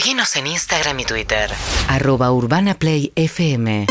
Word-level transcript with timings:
Seguinos 0.00 0.34
en 0.36 0.46
Instagram 0.46 0.98
y 1.00 1.04
Twitter. 1.04 1.50
Arroba 1.86 2.32
Urbana 2.32 2.72
Play 2.72 3.12
FM. 3.16 3.86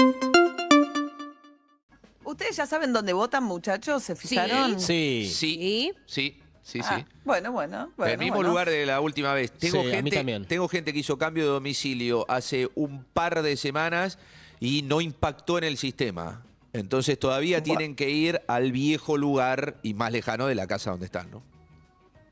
¿Ustedes 2.23 2.55
ya 2.55 2.65
saben 2.65 2.91
dónde 2.93 3.13
votan, 3.13 3.43
muchachos? 3.43 4.01
¿Se 4.01 4.15
fijaron? 4.15 4.79
Sí. 4.79 5.29
Sí, 5.31 5.93
sí, 6.07 6.33
sí, 6.63 6.79
sí. 6.79 6.79
Ah, 6.83 7.05
bueno, 7.23 7.51
bueno. 7.51 7.91
bueno 7.95 8.11
el 8.11 8.17
mismo 8.17 8.37
bueno. 8.37 8.49
lugar 8.49 8.71
de 8.71 8.87
la 8.87 9.01
última 9.01 9.35
vez. 9.35 9.51
Tengo, 9.51 9.83
Sí, 9.83 9.87
a 9.89 10.01
mí 10.01 10.09
gente, 10.09 10.15
también. 10.15 10.45
tengo 10.45 10.67
gente 10.67 10.93
que 10.93 10.97
hizo 10.97 11.15
cambio 11.19 11.43
de 11.43 11.51
domicilio 11.51 12.25
hace 12.27 12.67
un 12.73 13.03
par 13.03 13.43
de 13.43 13.55
semanas 13.55 14.17
y 14.59 14.81
no 14.81 15.01
impactó 15.01 15.59
en 15.59 15.65
el 15.65 15.77
sistema. 15.77 16.41
Entonces 16.73 17.19
todavía 17.19 17.61
tienen 17.61 17.95
que 17.95 18.09
ir 18.09 18.41
al 18.47 18.71
viejo 18.71 19.15
lugar 19.15 19.75
y 19.83 19.93
más 19.93 20.11
lejano 20.11 20.47
de 20.47 20.55
la 20.55 20.65
casa 20.65 20.89
donde 20.89 21.05
están, 21.05 21.29
¿no? 21.29 21.43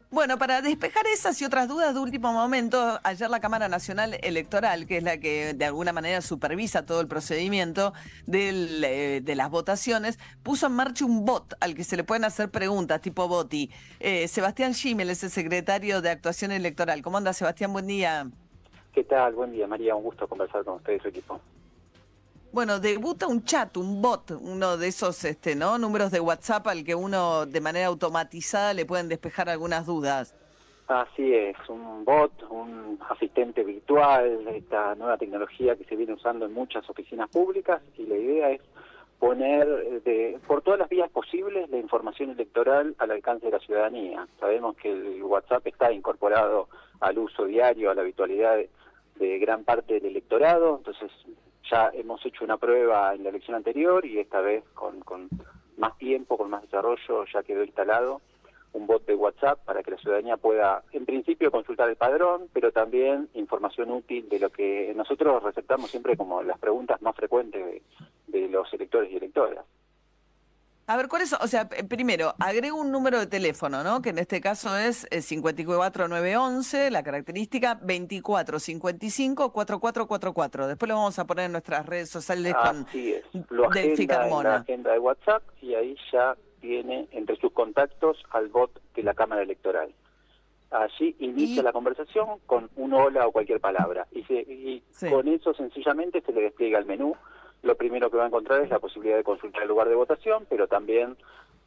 Bueno, 0.09 0.37
para 0.37 0.61
despejar 0.61 1.05
esas 1.07 1.41
y 1.41 1.45
otras 1.45 1.67
dudas 1.67 1.93
de 1.93 1.99
último 1.99 2.31
momento, 2.31 2.97
ayer 3.03 3.29
la 3.29 3.41
Cámara 3.41 3.67
Nacional 3.67 4.17
Electoral, 4.23 4.87
que 4.87 4.97
es 4.97 5.03
la 5.03 5.17
que 5.17 5.53
de 5.53 5.65
alguna 5.65 5.91
manera 5.91 6.21
supervisa 6.21 6.85
todo 6.85 7.01
el 7.01 7.09
procedimiento 7.09 7.91
del, 8.25 8.85
eh, 8.85 9.19
de 9.21 9.35
las 9.35 9.49
votaciones, 9.49 10.17
puso 10.43 10.67
en 10.67 10.73
marcha 10.73 11.03
un 11.03 11.25
bot 11.25 11.55
al 11.59 11.75
que 11.75 11.83
se 11.83 11.97
le 11.97 12.05
pueden 12.05 12.23
hacer 12.23 12.49
preguntas 12.49 13.01
tipo 13.01 13.27
boti. 13.27 13.69
Eh, 13.99 14.29
Sebastián 14.29 14.73
Schimmel 14.73 15.09
es 15.09 15.25
el 15.25 15.29
secretario 15.29 16.01
de 16.01 16.09
Actuación 16.09 16.53
Electoral. 16.53 17.01
¿Cómo 17.01 17.17
anda, 17.17 17.33
Sebastián? 17.33 17.73
Buen 17.73 17.87
día. 17.87 18.27
¿Qué 18.93 19.03
tal? 19.03 19.33
Buen 19.33 19.51
día, 19.51 19.67
María. 19.67 19.93
Un 19.93 20.03
gusto 20.03 20.25
conversar 20.25 20.63
con 20.63 20.75
usted 20.75 20.93
y 20.93 20.99
su 20.99 21.09
equipo. 21.09 21.41
Bueno, 22.51 22.79
debuta 22.79 23.27
un 23.27 23.43
chat, 23.43 23.75
un 23.77 24.01
bot, 24.01 24.31
uno 24.31 24.77
de 24.77 24.87
esos 24.87 25.23
este, 25.25 25.55
¿no? 25.55 25.77
números 25.77 26.11
de 26.11 26.19
WhatsApp 26.19 26.67
al 26.67 26.83
que 26.83 26.95
uno 26.95 27.45
de 27.45 27.61
manera 27.61 27.87
automatizada 27.87 28.73
le 28.73 28.85
pueden 28.85 29.09
despejar 29.09 29.49
algunas 29.49 29.85
dudas. 29.85 30.33
Así 30.87 31.33
es, 31.33 31.57
un 31.67 32.05
bot, 32.05 32.31
un 32.49 32.97
asistente 33.09 33.63
virtual, 33.63 34.47
esta 34.47 34.95
nueva 34.95 35.17
tecnología 35.17 35.75
que 35.75 35.83
se 35.83 35.97
viene 35.97 36.13
usando 36.13 36.45
en 36.45 36.53
muchas 36.53 36.89
oficinas 36.89 37.29
públicas 37.29 37.81
y 37.97 38.05
la 38.05 38.15
idea 38.15 38.51
es 38.51 38.61
poner 39.19 39.67
de, 40.03 40.39
por 40.47 40.61
todas 40.61 40.79
las 40.79 40.87
vías 40.87 41.09
posibles 41.09 41.69
la 41.69 41.77
información 41.77 42.29
electoral 42.29 42.95
al 42.99 43.11
alcance 43.11 43.47
de 43.47 43.51
la 43.51 43.59
ciudadanía. 43.59 44.25
Sabemos 44.39 44.77
que 44.77 44.91
el 44.91 45.21
WhatsApp 45.21 45.67
está 45.67 45.91
incorporado 45.91 46.69
al 47.01 47.17
uso 47.17 47.43
diario, 47.43 47.91
a 47.91 47.95
la 47.95 48.03
habitualidad 48.03 48.57
de 49.15 49.39
gran 49.39 49.65
parte 49.65 49.95
del 49.95 50.05
electorado, 50.05 50.77
entonces 50.77 51.11
ya 51.69 51.91
hemos 51.93 52.25
hecho 52.25 52.43
una 52.43 52.57
prueba 52.57 53.13
en 53.13 53.23
la 53.23 53.29
elección 53.29 53.55
anterior 53.55 54.05
y 54.05 54.19
esta 54.19 54.41
vez 54.41 54.63
con, 54.73 54.99
con 55.01 55.29
más 55.77 55.97
tiempo, 55.97 56.37
con 56.37 56.49
más 56.49 56.61
desarrollo, 56.63 57.25
ya 57.31 57.43
quedó 57.43 57.63
instalado 57.63 58.21
un 58.73 58.85
bot 58.85 59.05
de 59.05 59.15
WhatsApp 59.15 59.59
para 59.65 59.81
que 59.81 59.91
la 59.91 59.97
ciudadanía 59.97 60.37
pueda, 60.37 60.83
en 60.91 61.05
principio, 61.05 61.51
consultar 61.51 61.89
el 61.89 61.95
padrón, 61.95 62.49
pero 62.53 62.71
también 62.71 63.29
información 63.33 63.89
útil 63.91 64.29
de 64.29 64.39
lo 64.39 64.49
que 64.49 64.93
nosotros 64.95 65.41
receptamos 65.41 65.89
siempre 65.89 66.15
como 66.15 66.43
las 66.43 66.59
preguntas 66.59 67.01
más 67.01 67.15
frecuentes 67.15 67.65
de, 67.65 67.81
de 68.27 68.47
los 68.49 68.71
electores 68.73 69.11
y 69.11 69.17
electoras. 69.17 69.65
A 70.89 70.95
ver, 70.95 71.09
¿cuál 71.09 71.21
es? 71.23 71.33
O 71.33 71.47
sea, 71.47 71.67
p- 71.67 71.83
primero, 71.83 72.33
agrego 72.39 72.79
un 72.79 72.93
número 72.93 73.19
de 73.19 73.27
teléfono, 73.27 73.83
¿no? 73.83 74.01
Que 74.01 74.11
en 74.11 74.19
este 74.19 74.39
caso 74.39 74.77
es 74.77 75.05
eh, 75.11 75.21
54911, 75.21 76.91
la 76.91 77.03
característica 77.03 77.77
2455-4444. 77.81 80.65
Después 80.67 80.87
lo 80.87 80.95
vamos 80.95 81.19
a 81.19 81.27
poner 81.27 81.47
en 81.47 81.51
nuestras 81.51 81.85
redes 81.85 82.09
sociales 82.09 82.53
con 82.55 82.85
Así 82.87 83.11
es, 83.13 83.25
lo 83.49 83.69
Delphi 83.69 84.03
en 84.03 84.07
la 84.43 84.55
agenda 84.55 84.93
de 84.93 84.99
WhatsApp 84.99 85.43
y 85.61 85.75
ahí 85.75 85.97
ya 86.11 86.37
tiene 86.61 87.09
entre 87.11 87.35
sus 87.35 87.51
contactos 87.51 88.23
al 88.31 88.47
bot 88.47 88.71
de 88.95 89.03
la 89.03 89.13
Cámara 89.13 89.41
Electoral. 89.41 89.93
Allí 90.71 91.15
inicia 91.19 91.59
Y- 91.61 91.65
la 91.65 91.73
conversación 91.73 92.39
con 92.45 92.69
un 92.77 92.93
hola 92.93 93.27
o 93.27 93.33
cualquier 93.33 93.59
palabra 93.59 94.07
y, 94.11 94.23
se- 94.23 94.39
y 94.41 94.81
Sí. 94.91 95.09
con 95.09 95.27
eso 95.27 95.53
sencillamente 95.53 96.21
se 96.21 96.31
le 96.31 96.43
despliega 96.43 96.79
el 96.79 96.85
menú. 96.85 97.13
Lo 97.67 97.75
primero 97.75 98.09
que 98.09 98.15
va 98.15 98.23
a 98.23 98.27
encontrar 98.27 98.61
es 98.61 98.69
la 98.69 98.79
posibilidad 98.79 99.17
de 99.17 99.25
consultar 99.25 99.63
el 99.63 99.67
lugar 99.67 99.89
de 99.89 99.95
votación, 99.95 100.45
pero 100.47 100.69
también 100.69 101.17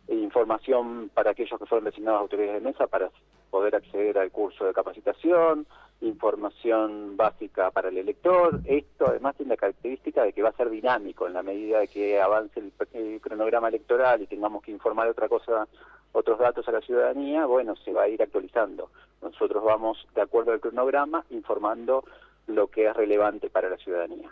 información 0.09 1.11
para 1.13 1.33
aquellos 1.33 1.61
que 1.61 1.67
fueron 1.67 1.85
designados 1.85 2.23
autoridades 2.23 2.63
de 2.63 2.69
mesa 2.71 2.87
para 2.87 3.11
poder 3.51 3.77
acceder 3.77 4.17
al 4.17 4.31
curso 4.31 4.65
de 4.65 4.73
capacitación, 4.73 5.67
información 6.01 7.19
básica 7.19 7.71
para 7.71 7.91
el 7.91 7.99
elector. 7.99 8.61
Esto 8.65 9.09
además 9.09 9.37
tiene 9.37 9.51
la 9.51 9.59
característica 9.59 10.23
de 10.23 10.33
que 10.33 10.41
va 10.43 10.49
a 10.49 10.57
ser 10.57 10.71
dinámico 10.71 11.27
en 11.27 11.35
la 11.35 11.43
medida 11.43 11.81
de 11.81 11.89
que 11.89 12.19
avance 12.19 12.59
el, 12.61 12.73
el 12.95 13.21
cronograma 13.21 13.69
electoral 13.69 14.23
y 14.23 14.27
tengamos 14.27 14.63
que 14.63 14.71
informar 14.71 15.07
otra 15.07 15.29
cosa, 15.29 15.69
otros 16.13 16.39
datos 16.39 16.67
a 16.67 16.73
la 16.73 16.81
ciudadanía, 16.81 17.45
bueno, 17.45 17.77
se 17.77 17.93
va 17.93 18.05
a 18.05 18.09
ir 18.09 18.23
actualizando. 18.23 18.89
Nosotros 19.21 19.63
vamos, 19.63 20.09
de 20.15 20.23
acuerdo 20.23 20.53
al 20.53 20.61
cronograma, 20.61 21.27
informando 21.29 22.05
lo 22.47 22.69
que 22.69 22.87
es 22.87 22.97
relevante 22.97 23.51
para 23.51 23.69
la 23.69 23.77
ciudadanía. 23.77 24.31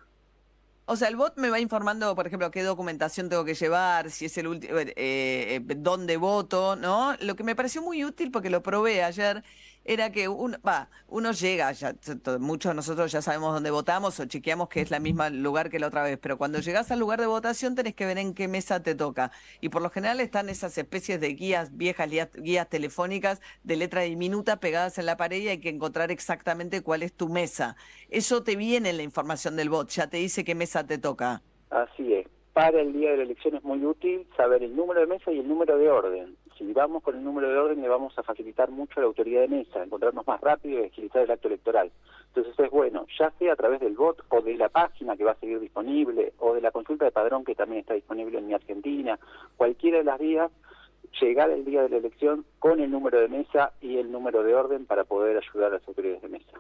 O 0.91 0.97
sea, 0.97 1.09
el 1.09 1.17
bot 1.17 1.37
me 1.37 1.51
va 1.51 1.61
informando, 1.61 2.15
por 2.15 2.27
ejemplo, 2.27 2.51
qué 2.51 2.63
documentación 2.63 3.29
tengo 3.29 3.45
que 3.45 3.53
llevar, 3.55 4.11
si 4.11 4.25
es 4.25 4.39
el 4.39 4.47
último, 4.47 4.79
eh, 4.79 4.95
eh, 4.97 5.61
dónde 5.77 6.17
voto, 6.17 6.77
¿no? 6.77 7.15
Lo 7.21 7.37
que 7.37 7.45
me 7.45 7.55
pareció 7.55 7.83
muy 7.83 8.05
útil 8.07 8.31
porque 8.31 8.49
lo 8.49 8.63
probé 8.63 9.03
ayer 9.05 9.45
era 9.89 10.13
que 10.13 10.29
uno, 10.29 10.59
va, 10.67 10.91
uno 11.09 11.33
llega, 11.33 11.73
ya, 11.73 11.95
muchos 12.39 12.71
de 12.71 12.77
nosotros 12.77 13.11
ya 13.11 13.23
sabemos 13.23 13.55
dónde 13.55 13.71
votamos 13.71 14.21
o 14.21 14.27
chequeamos 14.27 14.69
que 14.69 14.83
es 14.83 14.91
la 14.91 15.01
misma 15.01 15.31
lugar 15.31 15.71
que 15.71 15.79
la 15.79 15.87
otra 15.87 16.03
vez, 16.03 16.19
pero 16.19 16.37
cuando 16.37 16.59
llegas 16.61 16.91
al 16.91 16.99
lugar 16.99 17.21
de 17.21 17.27
votación 17.27 17.75
tenés 17.75 17.95
que 17.95 18.05
ver 18.05 18.19
en 18.19 18.35
qué 18.35 18.49
mesa 18.49 18.83
te 18.83 18.95
toca. 18.95 19.33
Y 19.63 19.71
por 19.71 19.81
lo 19.81 19.89
general 19.89 20.21
están 20.21 20.51
esas 20.51 20.77
especies 20.77 21.23
de 21.23 21.29
guías, 21.29 21.75
viejas 21.75 22.11
guías, 22.11 22.29
guías 22.35 22.69
telefónicas 22.69 23.41
de 23.65 23.77
letra 23.77 24.03
diminuta 24.03 24.61
pegadas 24.61 24.99
en 24.99 25.07
la 25.07 25.17
pared 25.17 25.41
y 25.41 25.49
hay 25.49 25.59
que 25.59 25.71
encontrar 25.71 26.11
exactamente 26.11 26.83
cuál 26.83 27.03
es 27.03 27.15
tu 27.15 27.31
mesa. 27.31 27.75
Eso 28.11 28.43
te 28.43 28.57
viene 28.57 28.91
en 28.91 28.99
la 28.99 29.05
información 29.05 29.57
del 29.57 29.71
bot, 29.71 29.89
ya 29.89 30.11
te 30.11 30.19
dice 30.19 30.45
qué 30.45 30.55
mesa 30.55 30.87
te 30.87 30.99
toca. 30.99 31.41
Así 31.71 32.13
es. 32.13 32.27
Para 32.53 32.81
el 32.81 32.93
día 32.93 33.13
de 33.13 33.19
la 33.19 33.23
elección 33.23 33.55
es 33.55 33.63
muy 33.63 33.83
útil 33.87 34.27
saber 34.37 34.63
el 34.63 34.77
número 34.77 35.01
de 35.01 35.07
mesa 35.07 35.33
y 35.33 35.39
el 35.39 35.49
número 35.49 35.79
de 35.79 35.89
orden. 35.89 36.37
Si 36.59 36.73
vamos 36.73 37.05
con 37.05 37.15
el 37.15 37.23
número 37.23 37.49
de 37.49 37.57
orden 37.57 37.81
le 37.81 37.89
vamos 37.89 38.19
a 38.19 38.25
facilitar 38.25 38.69
mucho 38.71 38.99
a 38.99 39.03
la 39.03 39.07
autoridad 39.07 39.43
de 39.43 39.49
mesa, 39.49 39.81
encontrarnos 39.81 40.27
más 40.27 40.41
rápido 40.41 40.81
y 40.81 40.87
agilizar 40.87 41.23
el 41.23 41.31
acto 41.31 41.47
electoral. 41.47 41.93
Entonces 42.35 42.59
es 42.59 42.71
bueno, 42.71 43.07
ya 43.17 43.31
sea 43.39 43.53
a 43.53 43.57
través 43.57 43.79
del 43.79 43.95
bot 43.95 44.25
o 44.29 44.43
de 44.43 44.57
la 44.57 44.69
página 44.69 45.17
que 45.17 45.23
va 45.23 45.33
a 45.33 45.39
seguir 45.39 45.61
disponible 45.61 46.33
o 46.39 46.55
de 46.55 46.61
la 46.61 46.73
consulta 46.73 47.05
de 47.05 47.13
padrón 47.13 47.45
que 47.45 47.55
también 47.55 47.81
está 47.81 47.95
disponible 47.95 48.39
en 48.39 48.49
mi 48.49 48.55
Argentina, 48.55 49.21
cualquiera 49.57 49.99
de 49.99 50.05
las 50.05 50.19
vías, 50.19 50.51
llegar 51.21 51.51
el 51.51 51.65
día 51.65 51.83
de 51.83 51.91
la 51.91 51.97
elección 51.99 52.45
con 52.59 52.81
el 52.81 52.91
número 52.91 53.21
de 53.21 53.29
mesa 53.29 53.73
y 53.81 53.99
el 53.99 54.11
número 54.11 54.43
de 54.43 54.55
orden 54.57 54.85
para 54.85 55.05
poder 55.05 55.37
ayudar 55.37 55.71
a 55.71 55.75
las 55.75 55.87
autoridades 55.87 56.23
de 56.23 56.29
mesa. 56.29 56.59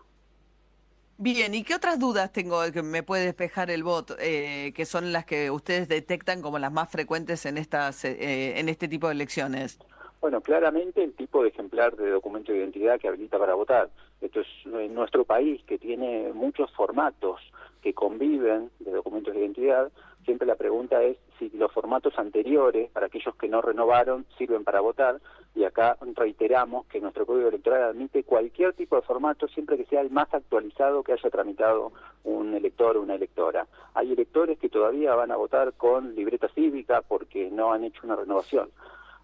Bien, 1.20 1.52
¿y 1.52 1.64
qué 1.64 1.74
otras 1.74 1.98
dudas 1.98 2.32
tengo 2.32 2.60
que 2.72 2.80
me 2.80 3.02
puede 3.02 3.24
despejar 3.24 3.72
el 3.72 3.82
bot, 3.82 4.12
eh, 4.20 4.72
que 4.72 4.84
son 4.84 5.10
las 5.10 5.26
que 5.26 5.50
ustedes 5.50 5.88
detectan 5.88 6.40
como 6.40 6.60
las 6.60 6.72
más 6.72 6.88
frecuentes 6.92 7.44
en 7.44 7.58
estas, 7.58 8.04
eh, 8.04 8.60
en 8.60 8.68
este 8.68 8.86
tipo 8.86 9.08
de 9.08 9.14
elecciones? 9.14 9.80
Bueno, 10.20 10.40
claramente 10.40 11.02
el 11.02 11.14
tipo 11.14 11.42
de 11.42 11.48
ejemplar 11.48 11.96
de 11.96 12.10
documento 12.10 12.52
de 12.52 12.58
identidad 12.58 13.00
que 13.00 13.08
habilita 13.08 13.36
para 13.36 13.54
votar. 13.54 13.90
Esto 14.20 14.42
es 14.42 14.46
en 14.66 14.94
nuestro 14.94 15.24
país 15.24 15.60
que 15.66 15.76
tiene 15.76 16.32
muchos 16.32 16.70
formatos 16.76 17.40
que 17.82 17.92
conviven 17.94 18.70
de 18.78 18.92
documentos 18.92 19.34
de 19.34 19.40
identidad. 19.40 19.90
Siempre 20.28 20.46
la 20.46 20.56
pregunta 20.56 21.02
es 21.02 21.16
si 21.38 21.48
los 21.56 21.72
formatos 21.72 22.12
anteriores, 22.18 22.90
para 22.90 23.06
aquellos 23.06 23.34
que 23.36 23.48
no 23.48 23.62
renovaron, 23.62 24.26
sirven 24.36 24.62
para 24.62 24.80
votar. 24.80 25.22
Y 25.54 25.64
acá 25.64 25.96
reiteramos 26.14 26.84
que 26.84 27.00
nuestro 27.00 27.24
código 27.24 27.48
electoral 27.48 27.84
admite 27.84 28.24
cualquier 28.24 28.74
tipo 28.74 28.96
de 28.96 29.00
formato, 29.00 29.48
siempre 29.48 29.78
que 29.78 29.86
sea 29.86 30.02
el 30.02 30.10
más 30.10 30.28
actualizado 30.34 31.02
que 31.02 31.14
haya 31.14 31.30
tramitado 31.30 31.92
un 32.24 32.52
elector 32.52 32.98
o 32.98 33.00
una 33.00 33.14
electora. 33.14 33.66
Hay 33.94 34.12
electores 34.12 34.58
que 34.58 34.68
todavía 34.68 35.14
van 35.14 35.30
a 35.30 35.36
votar 35.36 35.72
con 35.72 36.14
libreta 36.14 36.50
cívica 36.50 37.00
porque 37.00 37.48
no 37.50 37.72
han 37.72 37.84
hecho 37.84 38.02
una 38.04 38.16
renovación 38.16 38.68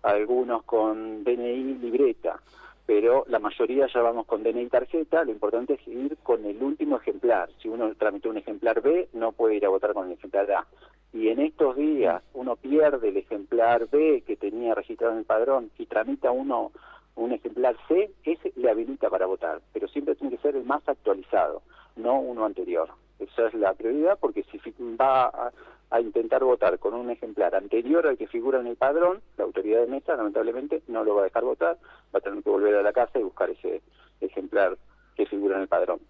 algunos 0.04 0.62
con 0.62 1.22
DNI 1.22 1.74
libreta, 1.80 2.40
pero 2.86 3.24
la 3.28 3.38
mayoría 3.38 3.86
ya 3.92 4.02
vamos 4.02 4.26
con 4.26 4.42
DNI 4.42 4.68
tarjeta, 4.68 5.24
lo 5.24 5.32
importante 5.32 5.74
es 5.74 5.88
ir 5.88 6.16
con 6.22 6.44
el 6.44 6.62
último 6.62 6.96
ejemplar. 6.96 7.48
Si 7.62 7.68
uno 7.68 7.94
tramitó 7.94 8.28
un 8.28 8.36
ejemplar 8.36 8.82
B, 8.82 9.08
no 9.14 9.32
puede 9.32 9.56
ir 9.56 9.64
a 9.64 9.70
votar 9.70 9.94
con 9.94 10.06
el 10.06 10.12
ejemplar 10.12 10.50
A. 10.52 10.66
Y 11.14 11.28
en 11.28 11.38
estos 11.38 11.76
días 11.76 12.24
uno 12.32 12.56
pierde 12.56 13.10
el 13.10 13.16
ejemplar 13.16 13.88
B 13.88 14.24
que 14.26 14.36
tenía 14.36 14.74
registrado 14.74 15.12
en 15.12 15.20
el 15.20 15.24
padrón 15.24 15.70
y 15.78 15.86
tramita 15.86 16.32
uno 16.32 16.72
un 17.14 17.30
ejemplar 17.30 17.76
C, 17.86 18.10
ese 18.24 18.52
le 18.56 18.68
habilita 18.68 19.08
para 19.08 19.26
votar, 19.26 19.60
pero 19.72 19.86
siempre 19.86 20.16
tiene 20.16 20.34
que 20.34 20.42
ser 20.42 20.56
el 20.56 20.64
más 20.64 20.82
actualizado, 20.88 21.62
no 21.94 22.18
uno 22.18 22.44
anterior. 22.44 22.88
Esa 23.20 23.46
es 23.46 23.54
la 23.54 23.74
prioridad 23.74 24.18
porque 24.18 24.42
si 24.50 24.58
va 24.96 25.26
a, 25.26 25.52
a 25.90 26.00
intentar 26.00 26.42
votar 26.42 26.80
con 26.80 26.94
un 26.94 27.08
ejemplar 27.08 27.54
anterior 27.54 28.04
al 28.08 28.18
que 28.18 28.26
figura 28.26 28.58
en 28.58 28.66
el 28.66 28.76
padrón, 28.76 29.22
la 29.38 29.44
autoridad 29.44 29.82
de 29.82 29.86
mesa 29.86 30.16
lamentablemente 30.16 30.82
no 30.88 31.04
lo 31.04 31.14
va 31.14 31.20
a 31.20 31.24
dejar 31.26 31.44
votar, 31.44 31.78
va 32.12 32.18
a 32.18 32.22
tener 32.22 32.42
que 32.42 32.50
volver 32.50 32.74
a 32.74 32.82
la 32.82 32.92
casa 32.92 33.20
y 33.20 33.22
buscar 33.22 33.50
ese 33.50 33.82
ejemplar 34.20 34.76
que 35.14 35.26
figura 35.26 35.54
en 35.54 35.62
el 35.62 35.68
padrón. 35.68 36.00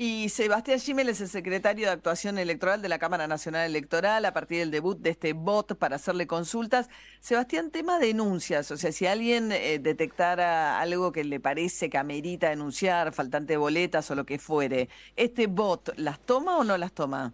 Y 0.00 0.28
Sebastián 0.28 0.78
Gimel 0.78 1.08
es 1.08 1.20
el 1.20 1.26
secretario 1.26 1.86
de 1.86 1.92
Actuación 1.92 2.38
Electoral 2.38 2.80
de 2.80 2.88
la 2.88 3.00
Cámara 3.00 3.26
Nacional 3.26 3.68
Electoral 3.68 4.24
a 4.26 4.32
partir 4.32 4.60
del 4.60 4.70
debut 4.70 4.96
de 4.96 5.10
este 5.10 5.32
bot 5.32 5.76
para 5.76 5.96
hacerle 5.96 6.28
consultas. 6.28 6.88
Sebastián, 7.18 7.72
tema 7.72 7.98
denuncias, 7.98 8.70
o 8.70 8.76
sea, 8.76 8.92
si 8.92 9.06
alguien 9.06 9.50
eh, 9.50 9.80
detectara 9.80 10.78
algo 10.78 11.10
que 11.10 11.24
le 11.24 11.40
parece 11.40 11.90
que 11.90 11.98
amerita 11.98 12.48
denunciar, 12.48 13.12
faltante 13.12 13.54
de 13.54 13.56
boletas 13.56 14.08
o 14.12 14.14
lo 14.14 14.24
que 14.24 14.38
fuere, 14.38 14.88
¿este 15.16 15.48
bot 15.48 15.92
las 15.96 16.20
toma 16.20 16.58
o 16.58 16.62
no 16.62 16.78
las 16.78 16.92
toma? 16.92 17.32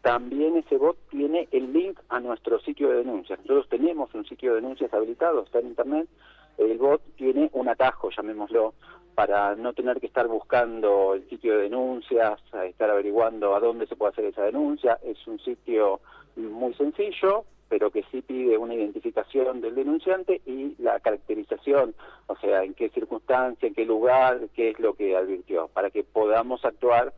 También 0.00 0.56
ese 0.56 0.76
bot 0.76 0.96
tiene 1.10 1.48
el 1.50 1.72
link 1.72 1.98
a 2.10 2.20
nuestro 2.20 2.60
sitio 2.60 2.90
de 2.90 2.98
denuncias. 2.98 3.40
Nosotros 3.40 3.68
tenemos 3.70 4.14
un 4.14 4.24
sitio 4.24 4.54
de 4.54 4.60
denuncias 4.60 4.94
habilitado, 4.94 5.42
está 5.42 5.58
en 5.58 5.66
Internet. 5.66 6.08
El 6.58 6.78
bot 6.78 7.02
tiene 7.16 7.50
un 7.52 7.68
atajo, 7.68 8.10
llamémoslo, 8.16 8.74
para 9.18 9.56
no 9.56 9.72
tener 9.72 9.98
que 9.98 10.06
estar 10.06 10.28
buscando 10.28 11.14
el 11.14 11.28
sitio 11.28 11.56
de 11.56 11.64
denuncias, 11.64 12.40
estar 12.68 12.88
averiguando 12.88 13.56
a 13.56 13.58
dónde 13.58 13.88
se 13.88 13.96
puede 13.96 14.12
hacer 14.12 14.26
esa 14.26 14.44
denuncia. 14.44 14.96
Es 15.02 15.26
un 15.26 15.40
sitio 15.40 15.98
muy 16.36 16.72
sencillo, 16.74 17.44
pero 17.68 17.90
que 17.90 18.04
sí 18.12 18.22
pide 18.22 18.56
una 18.56 18.74
identificación 18.74 19.60
del 19.60 19.74
denunciante 19.74 20.40
y 20.46 20.80
la 20.80 21.00
caracterización, 21.00 21.96
o 22.28 22.36
sea, 22.36 22.62
en 22.62 22.74
qué 22.74 22.90
circunstancia, 22.90 23.66
en 23.66 23.74
qué 23.74 23.84
lugar, 23.84 24.38
qué 24.54 24.70
es 24.70 24.78
lo 24.78 24.94
que 24.94 25.16
advirtió, 25.16 25.66
para 25.66 25.90
que 25.90 26.04
podamos 26.04 26.64
actuar 26.64 27.12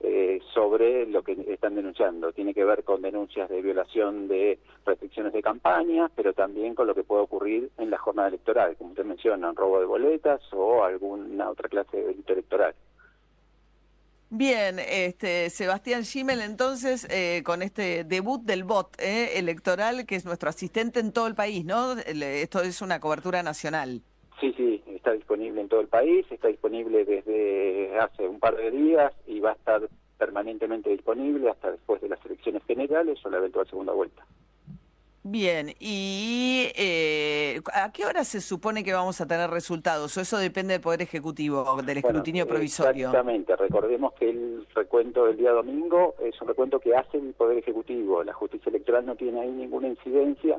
eh, 0.00 0.40
sobre 0.52 1.06
lo 1.06 1.22
que 1.22 1.36
están 1.48 1.74
denunciando. 1.74 2.32
Tiene 2.32 2.54
que 2.54 2.64
ver 2.64 2.84
con 2.84 3.02
denuncias 3.02 3.48
de 3.48 3.62
violación 3.62 4.28
de 4.28 4.58
restricciones 4.84 5.32
de 5.32 5.42
campaña, 5.42 6.10
pero 6.14 6.32
también 6.32 6.74
con 6.74 6.86
lo 6.86 6.94
que 6.94 7.04
puede 7.04 7.22
ocurrir 7.22 7.70
en 7.78 7.90
la 7.90 7.98
jornada 7.98 8.28
electoral, 8.28 8.76
como 8.76 8.90
usted 8.90 9.04
menciona, 9.04 9.52
robo 9.52 9.80
de 9.80 9.86
boletas 9.86 10.40
o 10.52 10.84
alguna 10.84 11.50
otra 11.50 11.68
clase 11.68 11.96
de 11.96 12.06
delito 12.08 12.32
electoral. 12.32 12.74
Bien, 14.28 14.80
este 14.80 15.50
Sebastián 15.50 16.04
Schimmel, 16.04 16.40
entonces, 16.42 17.06
eh, 17.10 17.42
con 17.44 17.62
este 17.62 18.02
debut 18.02 18.42
del 18.42 18.64
bot 18.64 19.00
eh, 19.00 19.38
electoral, 19.38 20.04
que 20.04 20.16
es 20.16 20.24
nuestro 20.24 20.50
asistente 20.50 20.98
en 20.98 21.12
todo 21.12 21.28
el 21.28 21.36
país, 21.36 21.64
¿no? 21.64 21.92
Esto 21.92 22.60
es 22.60 22.82
una 22.82 22.98
cobertura 22.98 23.44
nacional. 23.44 24.02
Está 25.06 25.14
disponible 25.14 25.60
en 25.60 25.68
todo 25.68 25.80
el 25.80 25.86
país, 25.86 26.26
está 26.32 26.48
disponible 26.48 27.04
desde 27.04 27.96
hace 27.96 28.26
un 28.26 28.40
par 28.40 28.56
de 28.56 28.72
días 28.72 29.12
y 29.28 29.38
va 29.38 29.50
a 29.50 29.52
estar 29.52 29.88
permanentemente 30.18 30.90
disponible 30.90 31.48
hasta 31.48 31.70
después 31.70 32.02
de 32.02 32.08
las 32.08 32.18
elecciones 32.26 32.64
generales 32.64 33.24
o 33.24 33.30
la 33.30 33.36
eventual 33.36 33.68
segunda 33.68 33.92
vuelta. 33.92 34.26
Bien, 35.22 35.68
¿y 35.78 36.72
eh, 36.74 37.60
a 37.72 37.92
qué 37.92 38.04
hora 38.04 38.24
se 38.24 38.40
supone 38.40 38.82
que 38.82 38.94
vamos 38.94 39.20
a 39.20 39.28
tener 39.28 39.48
resultados? 39.48 40.16
¿O 40.16 40.20
eso 40.20 40.38
depende 40.38 40.72
del 40.72 40.80
Poder 40.80 41.02
Ejecutivo, 41.02 41.80
del 41.86 41.98
escrutinio 41.98 42.48
provisorio? 42.48 43.10
Exactamente, 43.10 43.54
recordemos 43.54 44.12
que 44.14 44.30
el 44.30 44.66
recuento 44.74 45.26
del 45.26 45.36
día 45.36 45.52
domingo 45.52 46.16
es 46.20 46.34
un 46.42 46.48
recuento 46.48 46.80
que 46.80 46.96
hace 46.96 47.18
el 47.18 47.32
Poder 47.34 47.58
Ejecutivo, 47.58 48.24
la 48.24 48.32
justicia 48.32 48.70
electoral 48.70 49.06
no 49.06 49.14
tiene 49.14 49.40
ahí 49.40 49.52
ninguna 49.52 49.86
incidencia, 49.86 50.58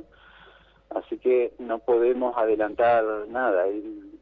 así 0.91 1.17
que 1.17 1.51
no 1.59 1.79
podemos 1.79 2.37
adelantar 2.37 3.03
nada. 3.27 3.65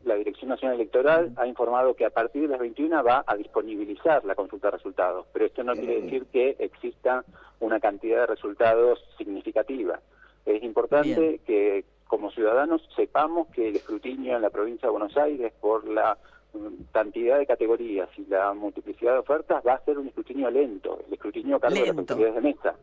La 0.05 0.15
Dirección 0.15 0.49
Nacional 0.49 0.75
Electoral 0.75 1.33
ha 1.35 1.47
informado 1.47 1.95
que 1.95 2.05
a 2.05 2.11
partir 2.11 2.43
de 2.43 2.47
las 2.49 2.59
21 2.59 3.03
va 3.03 3.23
a 3.25 3.35
disponibilizar 3.35 4.23
la 4.23 4.35
consulta 4.35 4.67
de 4.67 4.77
resultados, 4.77 5.25
pero 5.33 5.45
esto 5.45 5.63
no 5.63 5.73
quiere 5.73 6.01
decir 6.01 6.25
que 6.27 6.55
exista 6.59 7.25
una 7.59 7.79
cantidad 7.79 8.21
de 8.21 8.27
resultados 8.27 9.03
significativa. 9.17 9.99
Es 10.45 10.61
importante 10.63 11.41
que 11.45 11.85
como 12.07 12.29
ciudadanos 12.31 12.87
sepamos 12.95 13.47
que 13.47 13.69
el 13.69 13.77
escrutinio 13.77 14.35
en 14.35 14.43
la 14.43 14.51
provincia 14.51 14.87
de 14.87 14.91
Buenos 14.91 15.17
Aires 15.17 15.51
por 15.59 15.87
la 15.87 16.17
mm, 16.53 16.91
cantidad 16.91 17.39
de 17.39 17.47
categorías 17.47 18.07
y 18.17 18.25
la 18.27 18.53
multiplicidad 18.53 19.13
de 19.13 19.19
ofertas 19.19 19.63
va 19.65 19.73
a 19.73 19.85
ser 19.85 19.97
un 19.97 20.07
escrutinio 20.07 20.51
lento, 20.51 20.99
el 21.07 21.13
escrutinio 21.13 21.55
a 21.55 21.59
cargo 21.59 21.79
de 21.79 21.87
las 21.87 21.97
autoridades 21.97 22.35
de 22.35 22.41
mesa. 22.41 22.75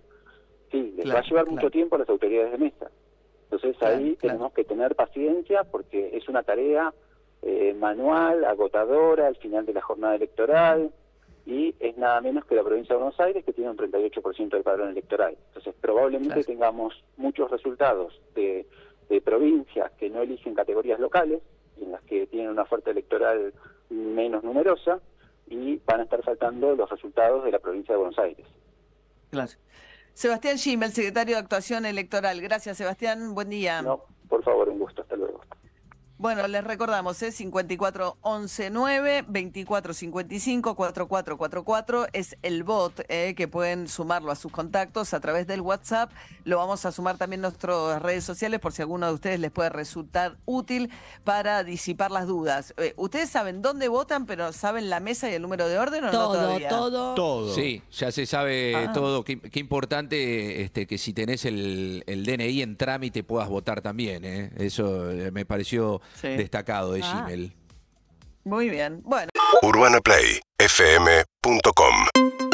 Sí, 0.72 0.94
les 0.96 1.14
va 1.14 1.20
a 1.20 1.22
llevar 1.22 1.46
mucho 1.46 1.70
tiempo 1.70 1.94
a 1.94 2.00
las 2.00 2.08
autoridades 2.08 2.50
de 2.50 2.58
mesa. 2.58 2.90
Entonces 3.44 3.80
ahí 3.82 4.16
tenemos 4.16 4.52
que 4.54 4.64
tener 4.64 4.96
paciencia 4.96 5.62
porque 5.64 6.16
es 6.16 6.26
una 6.28 6.42
tarea 6.42 6.92
eh, 7.42 7.74
manual, 7.74 8.44
agotadora, 8.44 9.26
al 9.26 9.36
final 9.36 9.66
de 9.66 9.72
la 9.72 9.80
jornada 9.80 10.14
electoral, 10.14 10.92
y 11.44 11.74
es 11.80 11.96
nada 11.96 12.20
menos 12.20 12.44
que 12.44 12.54
la 12.54 12.62
provincia 12.62 12.94
de 12.94 13.02
Buenos 13.02 13.18
Aires 13.18 13.44
que 13.44 13.52
tiene 13.52 13.70
un 13.70 13.76
38% 13.76 14.48
del 14.50 14.62
padrón 14.62 14.90
electoral. 14.90 15.36
Entonces 15.48 15.74
probablemente 15.80 16.44
tengamos 16.44 16.94
muchos 17.16 17.50
resultados 17.50 18.20
de, 18.34 18.66
provincias 19.24 19.92
que 19.98 20.08
no 20.08 20.22
eligen 20.22 20.54
categorías 20.54 20.98
locales, 20.98 21.42
en 21.80 21.92
las 21.92 22.00
que 22.02 22.26
tienen 22.28 22.50
una 22.50 22.62
oferta 22.62 22.90
electoral 22.90 23.52
menos 23.90 24.42
numerosa, 24.42 25.00
y 25.48 25.78
van 25.84 26.00
a 26.00 26.04
estar 26.04 26.22
faltando 26.22 26.74
los 26.74 26.88
resultados 26.88 27.44
de 27.44 27.50
la 27.50 27.58
provincia 27.58 27.92
de 27.92 27.98
Buenos 27.98 28.18
Aires. 28.18 28.46
Claro. 29.30 29.50
Sebastián 30.14 30.58
Schimmel, 30.58 30.92
secretario 30.92 31.36
de 31.36 31.42
Actuación 31.42 31.84
Electoral. 31.84 32.40
Gracias, 32.40 32.78
Sebastián. 32.78 33.34
Buen 33.34 33.50
día. 33.50 33.82
No, 33.82 34.04
por 34.28 34.42
favor, 34.42 34.68
un 34.68 34.78
gusto. 34.78 35.04
Bueno, 36.22 36.46
les 36.46 36.62
recordamos, 36.62 37.20
es 37.24 37.34
54 37.34 38.16
11 38.20 38.70
9 38.70 39.24
24 39.26 39.92
55 39.92 40.76
4444 40.76 42.06
es 42.12 42.36
el 42.42 42.62
bot 42.62 43.04
eh, 43.08 43.34
que 43.36 43.48
pueden 43.48 43.88
sumarlo 43.88 44.30
a 44.30 44.36
sus 44.36 44.52
contactos 44.52 45.14
a 45.14 45.18
través 45.20 45.48
del 45.48 45.62
WhatsApp. 45.62 46.12
Lo 46.44 46.58
vamos 46.58 46.86
a 46.86 46.92
sumar 46.92 47.16
también 47.18 47.38
en 47.38 47.42
nuestras 47.50 48.00
redes 48.00 48.22
sociales 48.22 48.60
por 48.60 48.72
si 48.72 48.82
alguno 48.82 49.08
de 49.08 49.14
ustedes 49.14 49.40
les 49.40 49.50
puede 49.50 49.70
resultar 49.70 50.36
útil 50.44 50.90
para 51.24 51.64
disipar 51.64 52.12
las 52.12 52.28
dudas. 52.28 52.72
Eh, 52.76 52.94
ustedes 52.96 53.28
saben 53.28 53.60
dónde 53.60 53.88
votan, 53.88 54.24
pero 54.24 54.52
saben 54.52 54.90
la 54.90 55.00
mesa 55.00 55.28
y 55.28 55.34
el 55.34 55.42
número 55.42 55.66
de 55.66 55.76
orden 55.76 56.04
o 56.04 56.10
todo, 56.12 56.34
no 56.34 56.40
todavía? 56.40 56.68
Todo, 56.68 57.14
todo. 57.16 57.52
Sí, 57.52 57.82
ya 57.90 58.12
se 58.12 58.26
sabe 58.26 58.76
Ah. 58.76 58.92
todo. 58.92 59.24
Qué, 59.24 59.40
qué 59.40 59.58
importante 59.58 60.62
este, 60.62 60.86
que 60.86 60.98
si 60.98 61.12
tenés 61.14 61.44
el, 61.46 62.04
el 62.06 62.24
DNI 62.24 62.62
en 62.62 62.76
trámite 62.76 63.24
puedas 63.24 63.48
votar 63.48 63.80
también. 63.80 64.24
¿eh? 64.24 64.52
Eso 64.56 65.10
eh, 65.10 65.32
me 65.32 65.44
pareció 65.44 66.00
destacado 66.20 66.92
de 66.92 67.00
ah. 67.02 67.22
Gmail. 67.24 67.52
Muy 68.44 68.70
bien. 68.70 69.02
Bueno. 69.04 69.30
UrbanaPlayFM.com 69.62 72.51